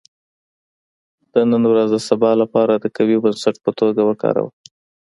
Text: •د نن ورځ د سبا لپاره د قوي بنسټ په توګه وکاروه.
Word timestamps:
•د 1.33 1.35
نن 1.51 1.63
ورځ 1.71 1.89
د 1.93 1.97
سبا 2.09 2.31
لپاره 2.41 2.73
د 2.77 2.85
قوي 2.95 3.17
بنسټ 3.23 3.55
په 3.65 3.71
توګه 3.79 4.01
وکاروه. 4.09 4.51